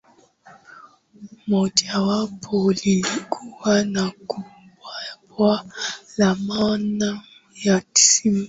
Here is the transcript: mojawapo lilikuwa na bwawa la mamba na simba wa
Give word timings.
mojawapo 1.47 2.71
lilikuwa 2.71 3.85
na 3.85 4.11
bwawa 4.27 5.71
la 6.17 6.35
mamba 6.35 6.77
na 6.77 7.21
simba 7.53 7.75
wa 7.75 8.39